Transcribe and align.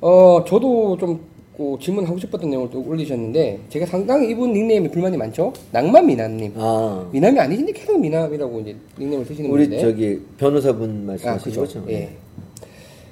어, 0.00 0.44
저도 0.46 0.96
좀 0.98 1.20
그, 1.56 1.76
질문하고 1.80 2.18
싶었던 2.18 2.48
내용을 2.50 2.70
또 2.70 2.80
올리셨는데, 2.86 3.58
제가 3.68 3.84
상당히 3.86 4.30
이분 4.30 4.52
닉네임에 4.52 4.88
불만이 4.90 5.16
많죠? 5.16 5.52
낭만 5.72 6.06
미남님. 6.06 6.52
아 6.56 7.04
미남이 7.10 7.38
아니신데 7.40 7.72
계속 7.72 7.98
미남이라고 7.98 8.60
이제 8.60 8.76
닉네임을 8.98 9.26
쓰시는 9.26 9.50
우리 9.50 9.64
분인데. 9.64 9.80
저기 9.80 10.20
변호사분 10.38 11.02
아, 11.02 11.06
말씀하신 11.08 11.44
그죠. 11.44 11.60
거죠? 11.62 11.84
예. 11.88 12.10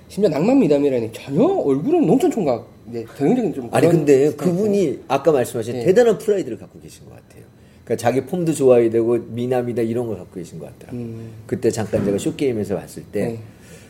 심지어 0.09 0.31
낭만 0.31 0.61
미남이라니 0.61 1.11
전혀 1.13 1.43
얼굴은 1.45 2.07
농촌 2.07 2.31
총각, 2.31 2.69
이제 2.89 3.05
전형적인 3.19 3.53
좀. 3.55 3.69
아니 3.73 3.89
그런 3.89 3.97
근데 4.05 4.31
스타일. 4.31 4.37
그분이 4.53 4.99
아까 5.09 5.33
말씀하신 5.33 5.75
예. 5.77 5.85
대단한 5.85 6.17
프라이드를 6.19 6.57
갖고 6.57 6.79
계신 6.81 7.05
것 7.05 7.11
같아요. 7.17 7.43
그러니까 7.85 8.01
자기 8.01 8.21
폼도 8.25 8.53
좋아야 8.53 8.89
되고 8.91 9.19
미남이다 9.19 9.83
이런 9.83 10.07
걸 10.07 10.19
갖고 10.19 10.35
계신 10.37 10.61
것 10.61 10.67
같더라고요. 10.67 11.01
음. 11.03 11.31
그때 11.47 11.69
잠깐 11.73 12.05
제가 12.05 12.17
short 12.19 12.41
game에서 12.41 12.77
봤을 12.77 13.03
때 13.11 13.27
네. 13.27 13.39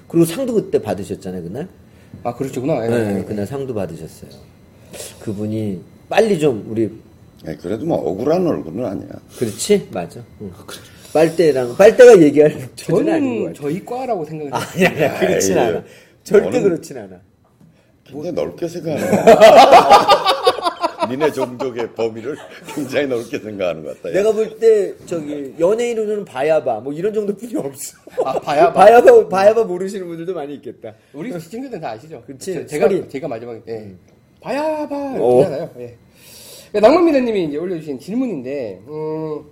그리고 0.09 0.25
상도 0.25 0.55
그때 0.55 0.81
받으셨잖아요 0.81 1.43
그날. 1.43 1.69
아, 2.23 2.35
그러시구나. 2.35 2.85
예, 2.85 2.89
네, 2.89 3.19
예. 3.19 3.23
그날 3.25 3.47
상도 3.47 3.75
받으셨어요. 3.75 4.31
그분이 5.21 5.81
빨리 6.09 6.39
좀 6.39 6.65
우리 6.69 6.91
예, 7.47 7.55
그래도 7.57 7.85
뭐 7.85 7.97
억울한 7.99 8.47
얼굴은 8.47 8.85
아니야. 8.85 9.09
그렇지 9.39 9.89
맞아. 9.93 10.21
응. 10.41 10.51
빨대랑 11.13 11.77
빨대가 11.77 12.21
얘기할 12.21 12.69
처지는 12.77 13.13
아닌 13.13 13.39
것 13.45 13.45
저는 13.45 13.53
같아. 13.55 13.61
저희 13.63 13.85
과라고 13.85 14.25
생각을 14.25 14.53
해요. 14.53 14.63
아니 14.75 14.87
아니야 14.87 15.19
그렇진 15.19 15.59
아이, 15.59 15.69
않아. 15.69 15.83
절대 16.25 16.59
너는- 16.59 16.63
그렇진 16.63 16.99
않아. 16.99 17.17
굉장히 18.05 18.33
넓게 18.33 18.69
생각하는. 18.69 19.07
니네 21.09 21.33
종족의 21.33 21.93
범위를 21.95 22.37
굉장히 22.75 23.07
넓게 23.07 23.39
생각하는 23.39 23.85
것 23.85 23.97
같다. 23.97 24.11
야. 24.11 24.15
내가 24.15 24.33
볼 24.33 24.59
때 24.59 24.95
저기 25.07 25.55
연예인으로는 25.59 26.25
바야바 26.25 26.81
뭐 26.81 26.93
이런 26.93 27.13
정도뿐이 27.13 27.57
없어. 27.57 27.97
아, 28.25 28.33
바야바. 28.41 28.73
바야바 28.75 29.29
바야바 29.29 29.65
모르시는 29.65 30.07
분들도 30.07 30.35
많이 30.35 30.55
있겠다. 30.55 30.95
우리 31.13 31.39
시청자들은 31.39 31.81
다 31.81 31.91
아시죠? 31.91 32.23
그치, 32.27 32.53
제- 32.55 32.67
제가 32.67 32.89
소리. 32.89 33.09
제가 33.09 33.29
마지막에 33.29 33.61
예. 33.69 33.95
봐야봐 34.41 34.97
어. 35.19 35.37
그러잖아요. 35.37 35.71
예. 35.79 35.97
낭만미래님이 36.81 37.45
이제 37.45 37.57
올려주신 37.57 37.99
질문인데 37.99 38.83
음, 38.89 39.43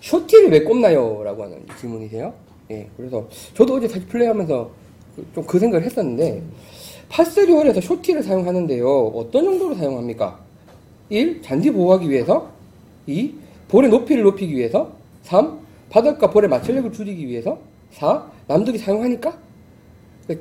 쇼티를 0.00 0.50
왜 0.50 0.60
꼽나요?라고 0.62 1.42
하는 1.44 1.64
질문이세요. 1.80 2.34
예. 2.70 2.88
그래서 2.96 3.26
저도 3.54 3.74
어제 3.74 3.88
다시 3.88 4.04
플레이하면서 4.06 4.70
좀 5.34 5.44
그 5.46 5.58
생각을 5.58 5.84
했었는데 5.84 6.42
파스리홀에서 7.08 7.80
쇼티를 7.80 8.22
사용하는데요. 8.22 9.06
어떤 9.14 9.44
정도로 9.46 9.74
사용합니까? 9.74 10.38
1. 11.10 11.42
잔디 11.42 11.70
보호하기 11.70 12.08
위해서 12.10 12.50
2. 13.06 13.34
볼의 13.68 13.90
높이를 13.90 14.22
높이기 14.22 14.54
위해서 14.56 14.92
3. 15.22 15.58
바닥과 15.90 16.30
볼의 16.30 16.48
마찰력을 16.48 16.92
줄이기 16.92 17.26
위해서 17.26 17.58
4. 17.92 18.30
남들이 18.46 18.78
사용하니까 18.78 19.38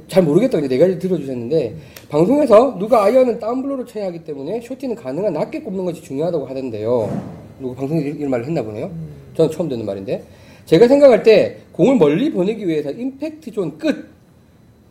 잘 0.07 0.23
모르겠다고 0.23 0.65
이제 0.65 0.77
네 0.77 0.79
가지 0.79 0.99
들어주셨는데 0.99 1.75
방송에서 2.09 2.77
누가 2.77 3.05
아이언은 3.05 3.39
다운블로를 3.39 3.85
쳐야 3.85 4.07
하기 4.07 4.25
때문에 4.25 4.59
short 4.61 4.75
tee는 4.75 4.95
가능한 4.95 5.31
낮게 5.33 5.61
꼽는 5.61 5.85
것이 5.85 6.01
중요하다고 6.03 6.45
하던데요. 6.45 7.21
누구 7.59 7.73
방송에서 7.75 8.07
이런 8.07 8.29
말을 8.29 8.45
했나 8.45 8.61
보네요. 8.61 8.91
저는 9.35 9.51
처음 9.51 9.69
듣는 9.69 9.85
말인데 9.85 10.23
제가 10.65 10.87
생각할 10.87 11.23
때 11.23 11.57
공을 11.71 11.95
멀리 11.95 12.29
보내기 12.31 12.67
위해서 12.67 12.91
임팩트 12.91 13.51
존 13.51 13.77
끝, 13.77 14.09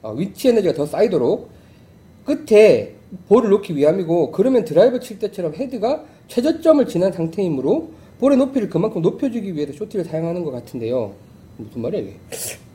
어, 0.02 0.12
위치 0.12 0.48
에너지가 0.48 0.72
더 0.72 0.86
쌓이도록 0.86 1.50
끝에 2.24 2.95
볼을 3.28 3.50
놓기 3.50 3.76
위함이고 3.76 4.32
그러면 4.32 4.64
드라이버 4.64 4.98
칠 5.00 5.18
때처럼 5.18 5.54
헤드가 5.54 6.04
최저점을 6.28 6.86
지난 6.86 7.12
상태이므로 7.12 7.90
볼의 8.18 8.36
높이를 8.38 8.68
그만큼 8.68 9.02
높여주기 9.02 9.54
위해서 9.54 9.72
쇼티를 9.74 10.04
사용하는 10.04 10.42
것 10.44 10.50
같은데요. 10.50 11.12
무슨 11.56 11.82
말이야 11.82 12.00
이게? 12.00 12.16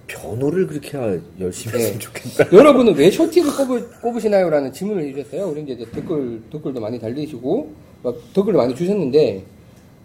변호를 0.08 0.68
그렇게 0.68 0.98
하- 0.98 1.18
열심히 1.40 1.78
네. 1.78 1.84
했으면 1.84 2.00
좋겠다. 2.00 2.52
여러분은 2.56 2.96
왜 2.96 3.09
쇼티를 3.09 3.50
꼽을, 3.56 3.90
꼽으시나요? 4.02 4.50
라는 4.50 4.72
질문을 4.72 5.04
해주셨어요. 5.08 5.50
우리 5.50 5.64
이제 5.64 5.86
댓글, 5.94 6.42
댓글도 6.52 6.80
많이 6.81 7.00
달리시고, 7.00 7.72
막 8.03 8.16
댓글을 8.34 8.58
많이 8.58 8.75
주셨는데, 8.75 9.44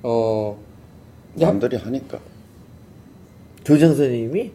어, 0.04 0.56
남들이 1.34 1.76
하니까. 1.76 2.18
조정 3.64 3.88
선생님이 3.94 4.52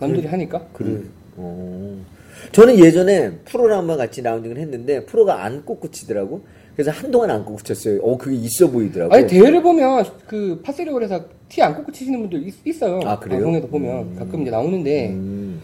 남들이 0.00 0.26
하니까. 0.26 0.66
그래. 0.72 1.00
어. 1.36 2.04
저는 2.52 2.78
예전에 2.78 3.30
프로랑 3.44 3.78
한번 3.80 3.98
같이 3.98 4.22
라운딩을 4.22 4.58
했는데 4.58 5.04
프로가 5.04 5.44
안 5.44 5.64
꽂고 5.64 5.90
치더라고. 5.90 6.42
그래서 6.74 6.90
한동안 6.90 7.30
안 7.30 7.44
꽂고 7.44 7.62
쳤어요. 7.62 8.00
어 8.00 8.16
그게 8.16 8.36
있어 8.36 8.70
보이더라고. 8.70 9.14
아니, 9.14 9.26
대회를 9.26 9.62
보면, 9.62 10.04
그, 10.26 10.60
파스리홀에서 10.62 11.24
티안 11.48 11.74
꼽고 11.74 11.92
치시는 11.92 12.20
분들 12.20 12.48
있, 12.64 12.82
어요 12.82 13.00
아, 13.04 13.18
그래요? 13.18 13.40
방송에도 13.40 13.68
보면. 13.68 14.16
가끔 14.16 14.42
이제 14.42 14.50
나오는데, 14.50 15.10
음. 15.10 15.60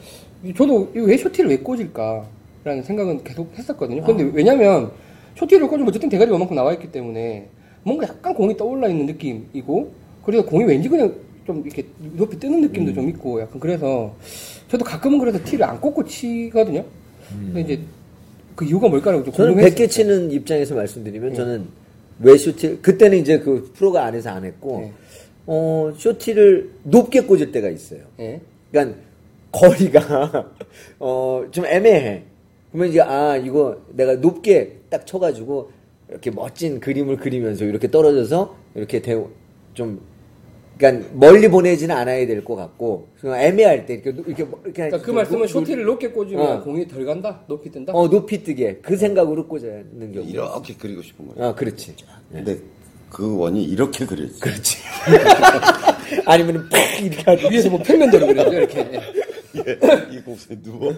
저도 0.55 0.91
왜 0.95 1.17
쇼티를 1.17 1.51
왜 1.51 1.57
꽂을까? 1.59 2.27
라는 2.65 2.83
생각은 2.83 3.25
계속 3.25 3.51
했었거든요. 3.57 4.03
근데 4.03 4.25
아. 4.25 4.31
왜냐면, 4.35 4.91
쇼티를 5.37 5.69
꽂으면 5.69 5.89
어쨌든 5.89 6.09
대가리가 6.09 6.37
이만큼 6.37 6.57
나와 6.57 6.73
있기 6.75 6.91
때문에, 6.93 7.49
뭔가 7.83 8.09
약간 8.09 8.35
공이 8.35 8.57
떠올라 8.57 8.89
있는 8.89 9.07
느낌이고, 9.07 9.93
그래서 10.25 10.45
공이 10.45 10.65
왠지 10.65 10.89
그냥 10.89 11.15
좀 11.47 11.63
이렇게 11.65 11.87
높이 11.99 12.39
뜨는 12.39 12.61
느낌도 12.63 12.91
음. 12.91 12.95
좀 12.95 13.09
있고, 13.09 13.41
약간 13.41 13.61
그래서, 13.61 14.15
저도 14.69 14.85
가끔은 14.85 15.19
그래서 15.19 15.39
티를 15.45 15.65
안 15.65 15.81
꽂고 15.81 16.05
치거든요. 16.05 16.85
근데 17.29 17.61
이제, 17.61 17.81
그 18.57 18.65
이유가 18.65 18.89
뭘까라고 18.89 19.25
좀 19.25 19.33
음. 19.33 19.37
저는 19.37 19.55
궁금했어요. 19.55 19.87
100개 19.87 19.91
치는 19.91 20.31
입장에서 20.33 20.75
말씀드리면 20.75 21.31
네. 21.31 21.37
저는 21.37 21.67
왜 22.21 22.37
쇼티 22.39 22.79
그때는 22.81 23.19
이제 23.19 23.39
그 23.39 23.71
프로가 23.75 24.05
안에서 24.07 24.31
안 24.31 24.45
했고 24.47 24.81
네. 24.81 24.93
어 25.45 25.93
쇼티를 25.99 26.71
높게 26.85 27.21
꽂을 27.21 27.53
때가 27.53 27.69
있어요. 27.69 28.01
예. 28.19 28.41
그러니까 28.71 28.99
거리가 29.53 30.51
어 30.99 31.45
좀 31.51 31.67
애매해. 31.67 32.23
그러면 32.73 32.89
이제 32.89 33.01
아 33.03 33.37
이거 33.37 33.77
내가 33.93 34.15
높게 34.15 34.79
딱 34.89 35.07
쳐가지고 35.07 35.71
이렇게 36.09 36.31
멋진 36.31 36.81
그림을 36.81 37.19
그리면서 37.19 37.67
이렇게 37.67 37.91
떨어져서 37.91 38.57
이렇게 38.75 39.03
대고 39.03 39.31
좀 39.75 40.01
그러니까 40.79 41.09
멀리 41.15 41.49
보내지는 41.49 41.97
않아야 41.97 42.27
될 42.27 42.45
것 42.45 42.55
같고 42.57 43.09
그냥 43.21 43.41
애매할 43.41 43.87
때 43.87 43.95
이렇게 43.95 44.13
노- 44.13 44.23
이렇게 44.27 44.45
뭐- 44.45 44.61
이렇게 44.65 44.73
그러니까 44.75 44.99
그좀 44.99 45.15
말씀은 45.17 45.41
높- 45.41 45.49
쇼티를 45.51 45.85
높게 45.85 46.09
꽂으면 46.09 46.47
어. 46.59 46.63
공이 46.63 46.87
덜 46.89 47.05
간다? 47.07 47.43
높이 47.49 47.71
뜬다? 47.71 47.93
어 47.95 48.09
높이 48.09 48.43
뜨게 48.43 48.79
그 48.83 48.97
생각으로 48.97 49.47
꽂아는 49.49 50.13
경우. 50.13 50.27
이렇게 50.29 50.75
그리고 50.79 51.01
싶은 51.03 51.29
거야. 51.35 51.49
아 51.49 51.55
그렇지. 51.55 51.95
근데 52.31 52.59
그 53.09 53.37
원이 53.39 53.65
이렇게 53.65 54.05
그려지. 54.05 54.39
그렇지. 54.41 54.79
아니면은 56.27 56.69
팍 56.69 56.79
이렇게 57.03 57.23
하지. 57.25 57.49
위에서 57.51 57.71
뭐 57.71 57.83
평면대로 57.83 58.27
그려죠, 58.27 58.53
이렇게. 58.53 58.81
예. 59.57 59.79
이 60.13 60.21
곳에 60.21 60.55
누워. 60.63 60.93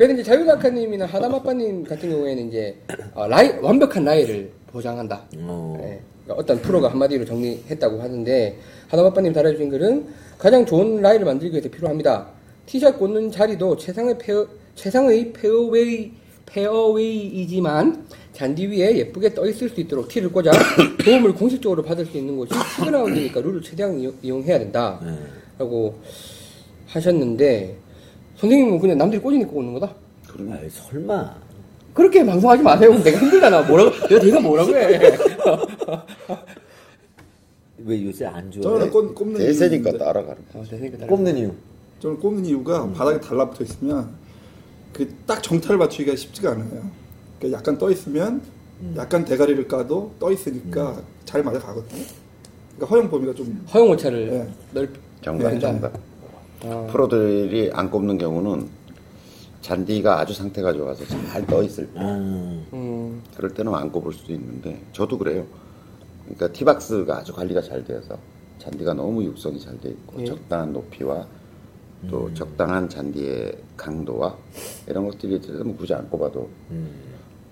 그래서 0.00 0.14
이제 0.14 0.22
자유작가님이나 0.22 1.04
하담아빠님 1.04 1.84
같은 1.84 2.08
경우에는 2.08 2.48
이제 2.48 2.74
어, 3.12 3.26
라이, 3.28 3.50
완벽한 3.60 4.02
라이를 4.02 4.50
보장한다. 4.68 5.24
어. 5.40 5.76
예, 5.82 6.00
그러니까 6.24 6.34
어떤 6.42 6.62
프로가 6.62 6.88
한마디로 6.90 7.26
정리했다고 7.26 8.00
하는데 8.00 8.56
하담아빠님 8.88 9.34
달아주신 9.34 9.68
글은 9.68 10.06
가장 10.38 10.64
좋은 10.64 11.02
라이를 11.02 11.26
만들기 11.26 11.52
위해서 11.52 11.68
필요합니다. 11.68 12.28
티샷 12.64 12.98
꽂는 12.98 13.30
자리도 13.30 13.76
최상의 13.76 14.16
페어, 14.16 14.46
최상의 14.74 15.34
페어웨이 15.34 16.12
페어웨이이지만 16.46 18.06
잔디 18.32 18.68
위에 18.68 18.96
예쁘게 18.96 19.34
떠 19.34 19.46
있을 19.46 19.68
수 19.68 19.82
있도록 19.82 20.08
티를 20.08 20.32
꽂아 20.32 20.50
도움을 21.04 21.34
공식적으로 21.34 21.82
받을 21.82 22.06
수 22.06 22.16
있는 22.16 22.38
곳이 22.38 22.52
티그라운드니까 22.78 23.42
룰을 23.42 23.60
최대한 23.60 24.00
이용- 24.00 24.14
이용해야 24.22 24.58
된다. 24.60 24.98
네. 25.04 25.12
라고 25.58 25.96
하셨는데 26.86 27.76
선생님은 28.40 28.78
그냥 28.78 28.98
남들이 28.98 29.20
꽂으니까 29.20 29.50
꽂는 29.50 29.74
거다? 29.74 29.94
그러면 30.28 30.58
아이, 30.58 30.68
설마. 30.70 31.36
그렇게 31.92 32.24
방송하지 32.24 32.62
마세요. 32.62 32.94
내가 33.02 33.18
힘들잖아. 33.18 33.62
뭐라고, 33.62 33.90
내가 34.08 34.20
대사 34.20 34.40
뭐라고 34.40 34.74
해. 34.76 35.00
왜 37.84 38.04
요새 38.04 38.26
안 38.26 38.50
좋아해? 38.50 38.62
저는 38.62 38.90
꼽, 38.90 39.14
꼽는 39.14 39.38
대세니까 39.38 39.90
이유인데, 39.90 39.98
따라가는 40.04 40.36
거야. 40.52 40.62
어, 40.62 40.64
대세니까 40.68 40.98
따라- 40.98 41.08
꼽는 41.08 41.36
이유. 41.36 41.52
저는 42.00 42.18
꼽는 42.20 42.44
이유가 42.46 42.90
바닥에 42.92 43.20
달라붙어 43.20 43.64
있으면 43.64 44.10
그 44.92 45.08
딱 45.26 45.42
정타를 45.42 45.78
맞추기가 45.78 46.16
쉽지가 46.16 46.52
않아요. 46.52 46.90
그러니까 47.38 47.58
약간 47.58 47.78
떠 47.78 47.90
있으면 47.90 48.42
약간 48.96 49.24
대가리를 49.24 49.66
까도 49.68 50.12
떠 50.18 50.30
있으니까 50.32 51.00
잘 51.24 51.42
맞아 51.42 51.58
가거든요. 51.58 52.02
그러니까 52.76 52.86
허용 52.86 53.10
범위가 53.10 53.34
좀 53.34 53.64
허용 53.72 53.90
오차를 53.90 54.30
네. 54.30 54.48
넓, 54.72 54.90
정답, 55.22 55.50
네. 55.52 55.58
정답. 55.58 55.92
아. 56.64 56.86
프로들이 56.90 57.70
안 57.72 57.90
꼽는 57.90 58.18
경우는 58.18 58.68
잔디가 59.62 60.20
아주 60.20 60.32
상태가 60.34 60.72
좋아서 60.72 61.04
잘 61.06 61.46
떠 61.46 61.62
있을 61.62 61.86
때. 61.92 62.00
아, 62.00 62.04
음, 62.72 63.22
그럴 63.36 63.52
때는 63.52 63.74
안 63.74 63.90
꼽을 63.92 64.12
수도 64.12 64.32
있는데 64.32 64.80
저도 64.92 65.18
그래요. 65.18 65.46
그러니까 66.24 66.52
티박스가 66.52 67.18
아주 67.18 67.32
관리가 67.32 67.60
잘 67.62 67.84
되어서 67.84 68.16
잔디가 68.58 68.94
너무 68.94 69.22
육성이 69.24 69.58
잘 69.60 69.78
돼 69.80 69.90
있고 69.90 70.20
예. 70.20 70.26
적당한 70.26 70.72
높이와 70.72 71.26
또 72.08 72.32
적당한 72.34 72.88
잔디의 72.88 73.52
강도와 73.76 74.34
이런 74.86 75.06
것들이 75.06 75.36
있으면 75.36 75.76
굳이 75.76 75.92
안 75.92 76.08
꼽아도 76.08 76.48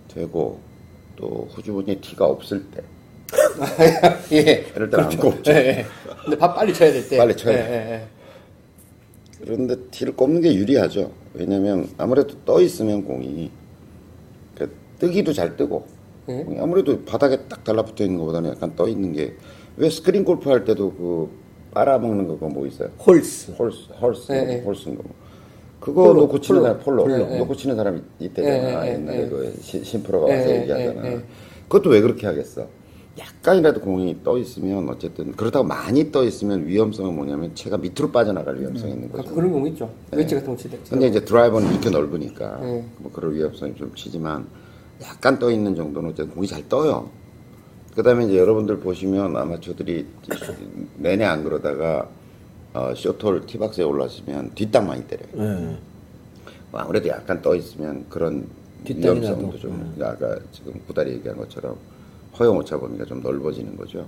되고 0.08 0.58
또 1.16 1.48
후주분이 1.50 2.00
티가 2.00 2.24
없을 2.26 2.64
때 2.70 2.82
예. 4.32 4.66
이럴 4.74 4.88
때는 4.88 5.04
안 5.04 5.16
꼽죠. 5.18 5.50
예, 5.52 5.56
예. 5.56 5.86
근데 6.22 6.38
밥 6.38 6.54
빨리 6.54 6.72
쳐야 6.72 6.92
될 6.92 7.06
때. 7.08 7.16
빨리 7.18 7.36
쳐야 7.36 7.54
예, 7.54 7.62
돼. 7.62 8.08
그런데 9.40 9.76
티를 9.90 10.14
꼽는 10.16 10.40
게 10.40 10.54
유리하죠. 10.54 11.10
왜냐면 11.34 11.88
아무래도 11.96 12.34
떠 12.44 12.60
있으면 12.60 13.04
공이 13.04 13.50
그 14.56 14.70
뜨기도 14.98 15.32
잘 15.32 15.56
뜨고 15.56 15.86
예. 16.28 16.42
공이 16.42 16.58
아무래도 16.58 17.00
바닥에 17.04 17.38
딱 17.48 17.62
달라붙어 17.64 18.04
있는 18.04 18.18
것보다는 18.18 18.50
약간 18.50 18.74
떠 18.76 18.88
있는 18.88 19.12
게 19.12 19.34
왜 19.80 19.88
스크린 19.90 20.24
골프 20.24 20.50
할 20.50 20.64
때도 20.64 20.92
그 20.92 21.30
빨아먹는 21.72 22.26
거가 22.26 22.48
뭐 22.48 22.66
있어요? 22.66 22.88
홀스. 23.06 23.52
홀스, 23.52 23.92
홀스, 24.02 24.32
예, 24.32 24.54
예. 24.54 24.60
홀스인 24.62 24.96
거. 24.96 25.04
그거 25.78 26.02
폴로, 26.02 26.20
놓고 26.22 26.40
치는 26.40 26.62
사람 26.62 26.80
폴로, 26.80 27.04
폴로, 27.04 27.30
예. 27.30 27.38
놓고 27.38 27.54
치는 27.54 27.76
사람이 27.76 28.00
있대잖아. 28.18 28.88
옛날에 28.88 29.22
예. 29.22 29.28
그 29.28 29.54
시- 29.60 29.84
신프로가 29.84 30.26
와서 30.34 30.50
예, 30.50 30.62
얘기하잖아. 30.62 31.22
그것도 31.68 31.90
왜 31.90 32.00
그렇게 32.00 32.26
하겠어? 32.26 32.66
약간이라도 33.18 33.80
공이 33.80 34.22
떠 34.22 34.38
있으면 34.38 34.88
어쨌든 34.88 35.32
그렇다고 35.32 35.66
많이 35.66 36.10
떠 36.12 36.24
있으면 36.24 36.66
위험성은 36.66 37.14
뭐냐면 37.14 37.54
채가 37.54 37.76
밑으로 37.78 38.10
빠져나갈 38.12 38.58
위험성이 38.60 38.92
있는 38.92 39.10
거죠. 39.10 39.22
가끔 39.22 39.34
그런 39.36 39.52
경우 39.52 39.68
있죠. 39.68 39.90
웨지 40.12 40.34
같은 40.34 40.48
거 40.54 40.56
치다. 40.56 40.76
근데 40.88 41.08
이제 41.08 41.24
드라이버는 41.24 41.70
이렇게 41.72 41.90
넓으니까 41.90 42.58
예. 42.62 42.84
뭐 42.98 43.10
그럴 43.12 43.34
위험성이 43.34 43.74
좀 43.74 43.92
치지만 43.94 44.46
약간 45.02 45.38
떠 45.38 45.50
있는 45.50 45.74
정도는 45.74 46.10
어쨌든 46.10 46.34
공이 46.34 46.46
잘 46.46 46.68
떠요. 46.68 47.10
그다음에 47.94 48.26
이제 48.26 48.38
여러분들 48.38 48.78
보시면 48.78 49.36
아마추어들이 49.36 50.06
내내 50.98 51.24
안 51.24 51.42
그러다가 51.42 52.08
어, 52.74 52.92
쇼톨 52.94 53.46
티박스에 53.46 53.82
올라서면 53.84 54.52
뒷땅 54.54 54.86
많이 54.86 55.04
때려요. 55.06 55.28
예. 55.36 55.78
뭐 56.70 56.80
아무래도 56.80 57.08
약간 57.08 57.42
떠 57.42 57.54
있으면 57.56 58.04
그런 58.08 58.46
뒷땅이 58.84 59.20
위험성도. 59.20 59.58
좀 59.58 59.92
그러니까 59.96 60.26
아까 60.26 60.40
지금 60.52 60.74
구다리 60.86 61.12
얘기한 61.14 61.36
것처럼 61.38 61.76
허용 62.38 62.56
오차 62.58 62.78
범위가 62.78 63.04
좀 63.04 63.20
넓어지는 63.20 63.76
거죠. 63.76 64.06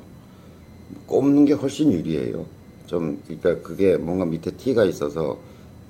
꼽는 1.07 1.45
게 1.45 1.53
훨씬 1.53 1.93
유리해요. 1.93 2.47
좀 2.87 3.23
그러니까 3.27 3.63
그게 3.67 3.97
뭔가 3.97 4.25
밑에 4.25 4.51
티가 4.51 4.85
있어서 4.85 5.39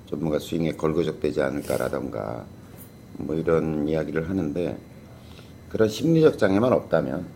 좀 0.06 0.20
뭔가 0.20 0.38
스윙에 0.38 0.72
걸거적되지 0.72 1.40
않을까라던가 1.40 2.44
뭐 3.16 3.34
이런 3.36 3.88
이야기를 3.88 4.28
하는데 4.28 4.76
그런 5.68 5.88
심리적 5.88 6.38
장애만 6.38 6.72
없다면 6.72 7.26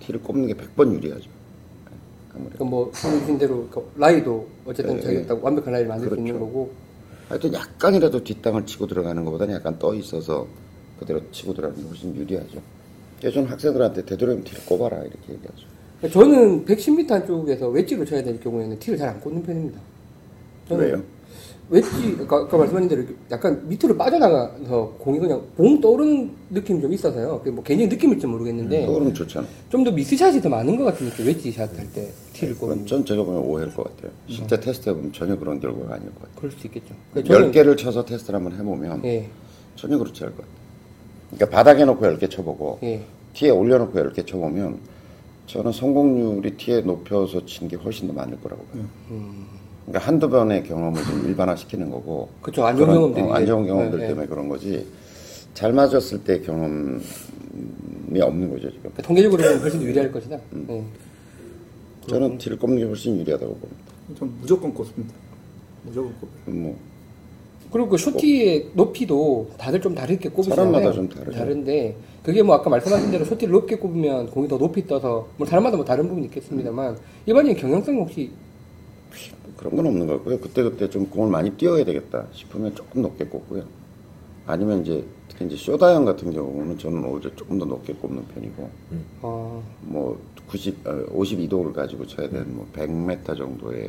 티를 0.00 0.22
꼽는 0.22 0.46
게 0.46 0.54
100번 0.54 0.92
유리하죠. 0.94 1.28
아무래도. 2.32 2.54
그러니까 2.56 2.64
뭐 2.64 2.90
보여주신 2.90 3.38
대로 3.38 3.68
그 3.68 3.90
라이도 3.96 4.48
어쨌든 4.64 4.96
예, 4.98 5.00
자기가 5.00 5.20
예. 5.22 5.26
딱 5.26 5.44
완벽한 5.44 5.72
라이를 5.72 5.88
만들 5.88 6.08
수 6.08 6.14
있는 6.14 6.32
그렇죠. 6.32 6.46
거고. 6.46 6.72
하여튼 7.28 7.54
약간이라도 7.54 8.22
뒷땅을 8.24 8.66
치고 8.66 8.86
들어가는 8.86 9.24
것보다는 9.24 9.54
약간 9.54 9.78
떠 9.78 9.94
있어서 9.94 10.46
그대로 10.98 11.20
치고 11.30 11.54
들어가는 11.54 11.82
게 11.82 11.88
훨씬 11.88 12.14
유리하죠. 12.14 12.60
저는 13.30 13.48
학생들한테 13.48 14.04
되도록이면 14.04 14.44
티를 14.44 14.60
꼽아라 14.66 14.98
이렇게 14.98 15.32
얘기하죠. 15.32 15.66
그러니까 16.00 16.20
저는 16.20 16.64
110m 16.64 17.26
쪽에서 17.26 17.68
웨지로 17.68 18.04
쳐야 18.04 18.22
될 18.22 18.38
경우에는 18.40 18.78
티를 18.78 18.98
잘 18.98 19.08
안 19.08 19.20
꽂는 19.20 19.42
편입니다. 19.42 19.78
저는 20.68 20.84
왜요? 20.84 21.02
웨지, 21.70 21.88
아까, 22.20 22.36
아까 22.42 22.58
말씀하신 22.58 22.88
대로 22.90 23.02
약간 23.30 23.66
밑으로 23.66 23.96
빠져나가서 23.96 24.96
공이 24.98 25.18
그냥 25.18 25.40
봉 25.56 25.80
떠오르는 25.80 26.30
느낌이 26.50 26.82
좀 26.82 26.92
있어서요. 26.92 27.38
그게 27.38 27.50
뭐 27.50 27.64
굉장히 27.64 27.88
느낌일지 27.88 28.26
모르겠는데 28.26 28.84
그거는 28.84 29.14
좋잖아. 29.14 29.46
좀 29.70 29.82
더 29.82 29.90
미스샷이 29.90 30.42
더 30.42 30.50
많은 30.50 30.76
것 30.76 30.84
같은 30.84 31.08
느낌. 31.08 31.26
웨지 31.26 31.50
샷 31.52 31.70
할 31.78 31.86
때 31.94 32.10
티를 32.34 32.54
꽂는. 32.58 32.74
그건 32.74 32.86
전 32.86 33.04
제가 33.06 33.22
보면 33.24 33.40
오해일 33.44 33.72
것 33.72 33.84
같아요. 33.84 34.12
실제 34.28 34.60
테스트 34.60 34.90
해보면 34.90 35.12
전혀 35.14 35.38
그런 35.38 35.58
결과가 35.58 35.94
아닐 35.94 36.06
것 36.10 36.20
같아요. 36.20 36.36
그럴 36.36 36.52
수 36.52 36.66
있겠죠. 36.66 36.94
그러니까 37.14 37.34
저는- 37.34 37.52
10개를 37.52 37.78
쳐서 37.78 38.04
테스트를 38.04 38.38
한번 38.40 38.58
해보면 38.58 39.02
예, 39.06 39.26
전혀 39.76 39.96
그렇지 39.96 40.22
않을 40.24 40.36
것 40.36 40.42
같아요. 40.42 40.63
그러니까 41.34 41.56
바닥에 41.56 41.84
놓고 41.84 42.04
10개 42.06 42.30
쳐보고 42.30 42.78
예. 42.82 43.00
티에 43.34 43.50
올려놓고 43.50 43.98
10개 43.98 44.26
쳐보면 44.26 44.78
저는 45.46 45.72
성공률이 45.72 46.56
티에 46.56 46.80
높여서 46.82 47.44
친 47.46 47.68
게 47.68 47.76
훨씬 47.76 48.06
더 48.08 48.14
많을 48.14 48.40
거라고 48.40 48.64
봐요. 48.66 48.84
그러니까 49.86 50.06
한두 50.08 50.28
번의 50.30 50.64
경험을 50.64 51.02
좀 51.04 51.26
일반화시키는 51.26 51.90
거고 51.90 52.30
그쵸, 52.40 52.64
안 52.64 52.76
좋은 52.76 52.86
그런, 52.86 53.00
경험들이 53.00 53.24
어, 53.26 53.32
안 53.34 53.46
좋은 53.46 53.62
이제. 53.64 53.72
경험들 53.72 53.98
네, 53.98 54.08
때문에 54.08 54.26
그런 54.26 54.48
거지 54.48 54.86
잘 55.52 55.72
맞았을 55.72 56.24
때 56.24 56.40
경험이 56.40 57.00
없는 58.20 58.48
거죠 58.50 58.68
지금 58.70 58.80
그러니까 58.80 59.02
통계적으로 59.02 59.42
보면 59.42 59.60
훨씬 59.60 59.80
더 59.80 59.86
유리할 59.86 60.12
것이다. 60.12 60.38
음. 60.52 60.66
예. 60.70 60.84
저는 62.08 62.38
티를 62.38 62.58
꼽는 62.58 62.78
게 62.78 62.84
훨씬 62.84 63.18
유리하다고 63.18 63.54
봅니다 63.54 63.82
전 64.18 64.32
무조건 64.40 64.72
꼽습니다. 64.72 65.14
무조건 65.82 66.14
꼽아요. 66.20 66.54
뭐 66.56 66.78
그리고 67.74 67.88
그 67.88 67.98
쇼티의 67.98 68.70
높이도 68.74 69.50
다들 69.58 69.80
좀 69.80 69.96
다르게 69.96 70.28
꼽으시잖아요. 70.28 70.70
사람마다 70.70 70.92
좀 70.94 71.08
다르죠. 71.08 71.36
다른데 71.36 71.96
그게 72.22 72.40
뭐 72.40 72.54
아까 72.54 72.70
말씀하신 72.70 73.10
대로 73.10 73.24
쇼티를 73.24 73.50
높게 73.50 73.74
꼽으면 73.74 74.30
공이 74.30 74.46
더 74.46 74.56
높이 74.56 74.86
떠서 74.86 75.26
뭐 75.36 75.44
사람마다 75.44 75.76
뭐 75.76 75.84
다른 75.84 76.06
부분이 76.06 76.26
있겠습니다만 76.26 76.96
일반적인 77.26 77.60
경향성 77.60 77.96
혹시 77.96 78.30
그런 79.56 79.74
건 79.74 79.88
없는 79.88 80.06
것 80.06 80.12
같고요. 80.18 80.38
그때그때 80.38 80.88
좀 80.88 81.10
공을 81.10 81.28
많이 81.28 81.50
띄워야 81.50 81.84
되겠다 81.84 82.28
싶으면 82.32 82.72
조금 82.76 83.02
높게 83.02 83.24
꼽고요. 83.24 83.64
아니면 84.46 84.82
이제 84.82 85.04
특히 85.26 85.46
이제 85.46 85.56
short 85.56 85.83
iron 85.83 86.04
같은 86.04 86.32
경우는 86.32 86.78
저는 86.78 87.04
오히려 87.04 87.34
조금 87.34 87.58
더 87.58 87.64
높게 87.64 87.92
꼽는 87.92 88.24
편이고 88.28 88.70
어, 89.22 89.64
뭐 89.80 90.20
90, 90.46 90.86
어, 90.86 91.06
52도를 91.06 91.72
가지고 91.72 92.06
쳐야 92.06 92.28
되는 92.28 92.54
뭐 92.54 92.68
100m 92.72 93.36
정도의 93.36 93.88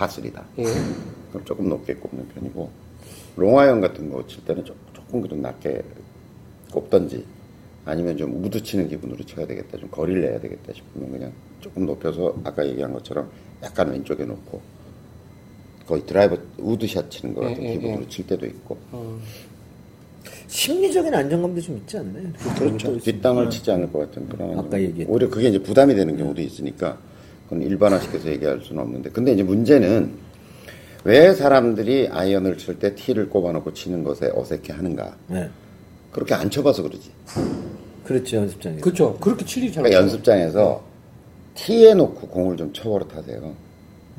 par 0.00 0.12
three다. 0.12 0.44
예. 0.58 0.64
그럼 1.30 1.44
조금 1.44 1.68
높게 1.70 1.94
꼽는 1.94 2.28
편이고 2.28 2.70
롱아이언 3.36 3.80
같은 3.80 4.10
거 4.10 4.24
칠 4.26 4.44
때는 4.44 4.64
조, 4.64 4.74
조금 4.92 5.20
그래도 5.22 5.36
낮게 5.36 5.82
꼽던지 6.70 7.24
아니면 7.86 8.16
좀 8.16 8.44
우드 8.44 8.62
치는 8.62 8.88
기분으로 8.88 9.24
쳐야 9.24 9.46
되겠다 9.46 9.78
좀 9.78 9.88
거리를 9.90 10.20
내야 10.22 10.40
되겠다 10.40 10.72
싶으면 10.74 11.10
그냥 11.10 11.32
조금 11.60 11.86
높여서 11.86 12.34
아까 12.44 12.66
얘기한 12.66 12.92
것처럼 12.92 13.30
약간 13.62 13.90
왼쪽에 13.90 14.24
놓고 14.24 14.60
거의 15.86 16.04
드라이버 16.04 16.36
우드샷 16.58 17.10
치는 17.10 17.34
것 17.34 17.42
같은 17.42 17.62
예, 17.62 17.68
예, 17.70 17.72
기분으로 17.74 18.02
예. 18.02 18.08
칠 18.08 18.26
때도 18.26 18.44
있고 18.46 18.76
어, 18.92 19.18
심리적인 20.48 21.14
안정감도 21.14 21.60
좀 21.60 21.76
있지 21.78 21.96
않나요? 21.98 22.28
그렇죠. 22.58 22.98
뒷땅을 22.98 23.48
치지 23.50 23.70
않을 23.70 23.92
것 23.92 24.00
같은 24.00 24.28
그런 24.28 24.58
아까. 24.58 24.80
얘기했던. 24.80 25.14
오히려 25.14 25.28
그게 25.30 25.48
이제 25.48 25.58
부담이 25.62 25.94
되는 25.94 26.16
경우도 26.16 26.40
있으니까 26.42 26.98
그건 27.48 27.62
일반화시켜서 27.62 28.28
얘기할 28.28 28.60
수는 28.62 28.82
없는데 28.82 29.10
근데 29.10 29.32
이제 29.32 29.42
문제는 29.42 30.10
왜 31.04 31.32
사람들이 31.32 32.08
아이언을 32.10 32.58
칠 32.58 32.78
때 32.78 32.94
티를 32.94 33.28
꼽아놓고 33.30 33.72
치는 33.72 34.02
것에 34.02 34.32
어색해 34.34 34.72
하는가 34.72 35.14
네. 35.28 35.48
그렇게 36.10 36.34
안 36.34 36.50
쳐봐서 36.50 36.82
그러지 36.82 37.10
그렇죠 38.04 38.36
연습장에서. 38.38 38.80
그렇죠. 38.82 39.16
그렇게 39.18 39.44
칠 39.44 39.62
일이 39.64 39.72
잘 39.72 39.82
그러니까. 39.84 40.02
연습장에서 40.02 40.82
티에 41.54 41.94
놓고 41.94 42.28
공을 42.28 42.56
좀 42.56 42.72
쳐버릇 42.72 43.14
하세요 43.16 43.52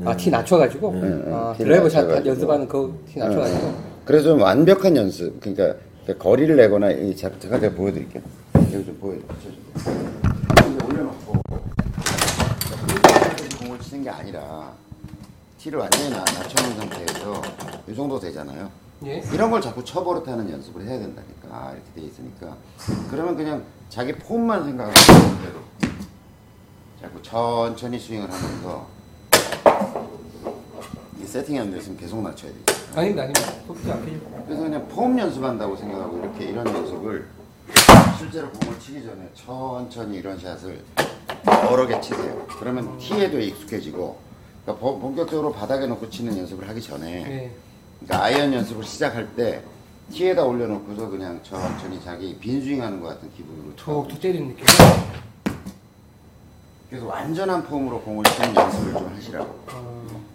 아, 0.06 0.16
티 0.16 0.30
낮춰가지고? 0.30 0.94
네, 0.94 1.02
네. 1.02 1.24
아, 1.34 1.54
티를 1.58 1.72
드라이버 1.72 1.90
샷. 1.90 2.26
연습하는 2.26 2.68
그티 2.68 3.18
낮춰가지고? 3.20 3.74
그래서 4.06 4.30
좀 4.30 4.42
완벽한 4.42 4.96
연습 4.96 5.40
그러니까 5.42 5.76
거리를 6.20 6.56
내거나 6.56 6.92
이 6.92 7.16
자- 7.16 7.32
제가 7.40 7.60
제가 7.60 7.76
보여드릴게요 7.76 8.24
여기 8.74 8.86
좀 8.86 8.98
보여드릴게요 9.02 9.38
이제 10.70 10.86
올려놓고 10.86 11.34
공을 13.60 13.80
치는 13.80 13.97
게 14.08 14.12
아니라 14.12 14.72
티를 15.58 15.80
완전히 15.80 16.10
나- 16.12 16.20
낮춰놓은 16.24 16.78
상태에서 16.78 17.42
이 17.90 17.94
정도 17.94 18.18
되잖아요 18.18 18.72
예. 19.06 19.18
이런 19.34 19.52
걸 19.52 19.60
자꾸 19.62 19.84
쳐버릇하는 19.84 20.50
연습을 20.50 20.84
해야 20.84 20.98
된다니까 20.98 21.50
아, 21.52 21.74
이렇게 21.74 21.92
돼 21.94 22.02
있으니까 22.08 22.56
그러면 23.12 23.36
그냥 23.36 23.64
자기 23.90 24.14
폼만 24.14 24.64
생각하고 24.64 24.94
그대로 25.38 25.60
자꾸 27.02 27.22
천천히 27.22 28.00
스윙을 28.00 28.32
하면서 28.32 28.88
이 31.22 31.26
세팅이 31.26 31.60
안 31.60 31.70
됐으면 31.72 31.98
계속 31.98 32.22
낮춰야 32.22 32.52
되죠 32.54 32.78
아닙니다, 32.96 33.24
아닙니다. 33.24 33.52
속지 33.68 33.92
않게. 33.92 34.20
그래서 34.46 34.64
그냥 34.64 34.88
폼 34.88 35.20
연습한다고 35.20 35.76
생각하고 35.76 36.18
이렇게 36.20 36.46
이런 36.46 36.66
연습을 36.66 37.28
실제로 38.18 38.50
공을 38.52 38.80
치기 38.80 39.04
전에 39.04 39.30
천천히 39.36 40.18
이런 40.18 40.40
샷을 40.40 40.82
여러 41.46 41.86
개 41.86 42.00
치세요. 42.02 42.46
그러면 42.60 42.98
티에도 42.98 43.40
익숙해지고 43.40 44.18
그러니까 44.64 44.86
본- 44.86 45.00
본격적으로 45.00 45.52
바닥에 45.54 45.86
놓고 45.88 46.10
치는 46.10 46.38
연습을 46.38 46.68
하기 46.70 46.82
전에 46.82 47.14
예. 47.14 47.52
그러니까 48.00 48.24
아이언 48.26 48.54
연습을 48.54 48.84
시작할 48.84 49.28
때 49.36 49.62
티에다 50.12 50.44
올려놓고서 50.46 51.10
그냥 51.10 51.40
천천히 51.44 52.02
자기 52.04 52.36
빈 52.38 52.62
스윙하는 52.62 53.02
것 53.02 53.08
같은 53.10 53.30
기분으로. 53.36 53.76
툭툭 53.76 54.20
때리는 54.22 54.48
느낌. 54.50 54.66
그래서 56.90 57.06
완전한 57.06 57.64
폼으로 57.66 58.00
공을 58.02 58.24
치는 58.24 58.56
연습을 58.56 58.94
좀 58.94 59.14
하시라고. 59.14 59.60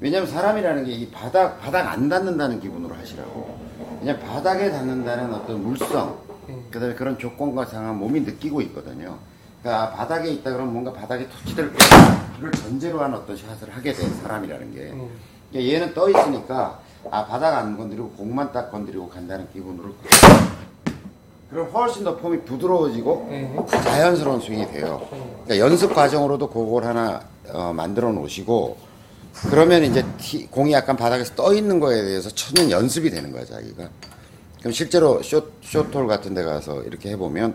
왜냐면 0.00 0.26
사람이라는 0.28 0.84
게 0.84 0.92
이 0.92 1.08
바닥, 1.10 1.58
바닥 1.60 1.88
안 1.90 2.08
닿는다는 2.08 2.60
기분으로 2.60 2.94
하시라고. 2.94 3.58
왜냐면 4.00 4.20
바닥에 4.26 4.70
닿는다는 4.70 5.32
어떤 5.32 5.62
물성, 5.62 6.18
그 6.70 6.78
다음에 6.78 6.94
그런 6.94 7.18
조건과 7.18 7.64
상황 7.66 7.98
몸이 7.98 8.20
느끼고 8.20 8.60
있거든요. 8.62 9.16
그러니까 9.62 9.82
아, 9.84 9.90
바닥에 9.90 10.30
있다 10.32 10.50
그러면 10.52 10.72
뭔가 10.72 10.92
바닥에 10.92 11.28
터치될 11.28 11.72
거를 11.72 12.50
전제로 12.52 13.00
한 13.00 13.14
어떤 13.14 13.36
샷을 13.36 13.70
하게 13.74 13.92
돼, 13.92 14.08
사람이라는 14.08 14.74
게. 14.74 14.92
그러니까 15.50 15.72
얘는 15.74 15.94
떠 15.94 16.08
있으니까, 16.10 16.80
아, 17.10 17.24
바닥 17.26 17.56
안 17.56 17.76
건드리고 17.76 18.10
공만 18.10 18.52
딱 18.52 18.70
건드리고 18.72 19.08
간다는 19.08 19.46
기분으로. 19.52 19.94
그럼 21.50 21.68
훨씬 21.72 22.02
더 22.02 22.16
폼이 22.16 22.40
부드러워지고 22.44 23.26
네. 23.30 23.56
자연스러운 23.70 24.40
스윙이 24.40 24.68
돼요. 24.68 25.06
그러니까 25.44 25.58
연습 25.58 25.94
과정으로도 25.94 26.48
그걸 26.48 26.84
하나 26.84 27.20
어, 27.52 27.72
만들어 27.74 28.10
놓으시고 28.10 28.78
그러면 29.50 29.84
이제 29.84 30.02
티- 30.16 30.46
공이 30.46 30.72
약간 30.72 30.96
바닥에서 30.96 31.34
떠 31.34 31.52
있는 31.52 31.78
거에 31.78 32.00
대해서 32.02 32.30
쳐는 32.30 32.70
연습이 32.70 33.10
되는 33.10 33.30
거야 33.32 33.44
자기가. 33.44 33.86
그럼 34.60 34.72
실제로 34.72 35.22
쇼 35.22 35.42
쇼톨 35.60 36.06
같은 36.06 36.32
데 36.32 36.42
가서 36.42 36.80
이렇게 36.84 37.10
해보면 37.10 37.54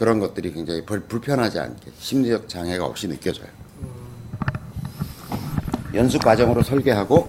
그런 0.00 0.18
것들이 0.18 0.50
굉장히 0.54 0.82
불, 0.86 1.00
불편하지 1.00 1.58
않게 1.58 1.90
심리적 1.98 2.48
장애가 2.48 2.86
없이 2.86 3.06
느껴져요. 3.06 3.48
연습 5.92 6.22
과정으로 6.24 6.62
설계하고 6.62 7.28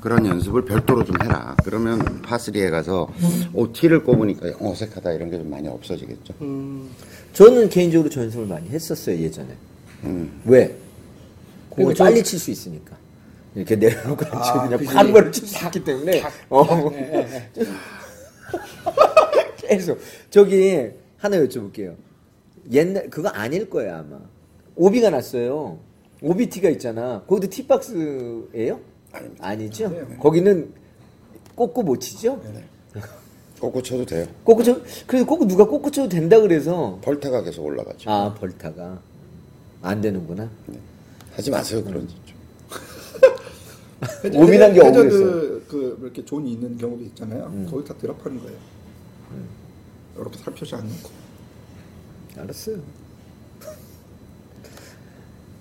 그런 0.00 0.24
연습을 0.26 0.64
별도로 0.64 1.04
좀 1.04 1.20
해라. 1.20 1.56
그러면 1.64 2.22
파스리에 2.22 2.70
가서 2.70 3.08
오 3.52 3.72
티를 3.72 4.04
꼽으니까 4.04 4.52
영 4.52 4.56
어색하다 4.60 5.12
이런 5.14 5.30
게 5.32 5.38
좀 5.38 5.50
많이 5.50 5.66
없어지겠죠. 5.66 6.34
저는 7.32 7.68
개인적으로 7.68 8.08
저 8.08 8.20
연습을 8.20 8.46
많이 8.46 8.68
했었어요 8.68 9.18
예전에. 9.18 9.56
음. 10.04 10.40
왜? 10.44 10.66
공을 11.70 11.92
그리고 11.92 12.04
빨리 12.04 12.22
칠 12.22 12.38
수 12.38 12.52
있으니까. 12.52 12.96
이렇게 13.56 13.74
내려놓고 13.74 14.24
아, 14.30 14.62
그냥 14.62 14.78
그지. 14.78 14.94
바로바로 14.94 15.28
칠수 15.32 15.64
있기 15.66 15.82
때문에. 15.82 16.22
어. 16.50 16.88
계속. 19.58 19.98
저기 20.30 20.88
하나 21.18 21.36
여쭤볼게요. 21.38 21.96
옛날 22.70 23.10
그거 23.10 23.28
아닐 23.28 23.68
거예요 23.68 23.96
아마. 23.96 24.18
오비가 24.76 25.10
났어요. 25.10 25.78
오비티가 26.22 26.68
있잖아. 26.70 27.22
거기도 27.26 27.48
tee 27.50 27.86
box예요? 27.86 28.80
아니죠? 29.40 29.92
거기는 30.20 30.72
꽂고 31.54 31.82
못 31.82 31.98
치죠? 31.98 32.40
꽂고 33.60 33.82
쳐도 33.82 34.06
돼요. 34.06 34.26
꽂고 34.44 34.62
쳐. 34.62 34.80
그래서 35.06 35.26
꽂고 35.26 35.46
누가 35.46 35.66
꽂고 35.66 35.90
쳐도 35.90 36.08
된다 36.08 36.40
그래서. 36.40 36.98
벌타가 37.02 37.42
계속 37.42 37.64
올라가죠. 37.64 38.10
아 38.10 38.34
벌타가 38.34 39.00
안 39.82 40.00
되는구나. 40.00 40.48
하지 41.32 41.50
마세요 41.50 41.82
그런 41.84 42.06
짓 42.08 42.16
좀. 42.26 42.36
고민한 44.32 44.72
게 44.72 44.80
해저드 44.80 44.98
억울했어요. 44.98 45.60
그 45.68 45.98
이렇게 46.02 46.24
존이 46.24 46.52
있는 46.52 46.76
경우도 46.78 47.04
있잖아요. 47.04 47.52
거기 47.70 47.84
다 47.84 47.94
drop하는 47.98 48.40
거예요. 48.40 48.56
이렇게 50.16 50.38
살펴지 50.38 50.74
않는 50.74 50.88
거. 51.02 51.10
알았어요. 52.36 52.78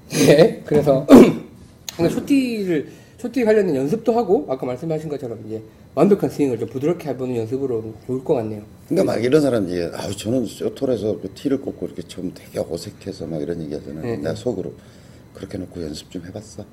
네, 0.10 0.62
그래서 0.66 1.06
쇼티를 1.98 2.92
쇼티 3.18 3.44
관련된 3.44 3.76
연습도 3.76 4.14
하고 4.14 4.46
아까 4.50 4.66
말씀하신 4.66 5.10
것처럼 5.10 5.44
이제 5.46 5.62
완벽한 5.94 6.30
스윙을 6.30 6.58
좀 6.58 6.70
부드럽게 6.70 7.10
해보는 7.10 7.36
연습으로 7.36 7.94
좋을 8.08 8.24
것 8.24 8.34
같네요. 8.36 8.64
그러니까 8.88 9.14
막 9.14 9.24
이런 9.24 9.42
사람 9.42 9.70
얘기, 9.70 9.82
아우 9.94 10.16
저는 10.16 10.46
쇼톨에서 10.46 11.20
그 11.22 11.30
티를 11.34 11.62
꽂고 11.62 11.86
이렇게 11.88 12.02
좀 12.04 12.32
되게 12.34 12.60
어색해서 12.60 13.28
막 13.28 13.42
이런 13.42 13.62
얘기 13.62 13.74
하잖아요. 13.76 14.02
네. 14.04 14.18
내가 14.18 14.36
속으로 14.36 14.74
그렇게 15.34 15.58
놓고 15.58 15.82
연습 15.84 16.10
좀 16.10 16.26
해봤어. 16.26 16.64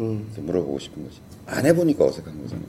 음. 0.00 0.28
물어보고 0.36 0.78
싶은 0.78 1.02
거지. 1.04 1.18
안 1.46 1.66
해보니까 1.66 2.04
어색한 2.04 2.42
거잖아. 2.42 2.62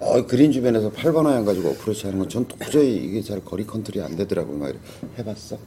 어, 0.00 0.24
그린 0.26 0.52
주변에서 0.52 0.90
8번 0.92 1.26
아이언 1.26 1.44
가지고 1.44 1.70
어프로치 1.70 2.04
하는 2.06 2.18
건 2.20 2.28
전 2.28 2.46
도저히 2.46 2.96
이게 2.96 3.20
잘 3.22 3.42
거리 3.44 3.66
컨트롤이 3.66 4.04
안 4.04 4.16
되더라고요. 4.16 4.56
막 4.58 4.68
이렇게 4.68 4.80
해봤어. 5.18 5.58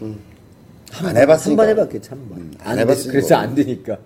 안 0.00 1.16
해봤으니까. 1.16 1.50
한 1.50 1.56
번 1.56 1.68
해봤겠지 1.68 2.08
한 2.10 2.28
번. 2.28 2.38
음, 2.38 2.54
안안 2.60 2.76
돼, 2.76 2.80
해봤으니까. 2.82 3.12
그래서 3.12 3.34
안 3.36 3.54
되니까. 3.54 3.98